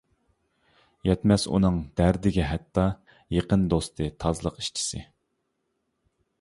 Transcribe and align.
يەتمەس 1.07 1.45
ئۇنىڭ 1.57 1.77
دەردىگە 2.01 2.47
ھەتتا، 2.53 2.87
يېقىن 3.37 3.69
دوستى 3.77 4.11
تازىلىق 4.25 4.61
ئىشچىسى. 4.63 5.07